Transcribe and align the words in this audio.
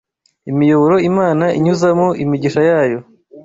imiyoboro 0.51 0.95
Imana 1.09 1.45
inyuzamo 1.57 2.07
imigisha 2.23 2.61
yayo 2.69 2.99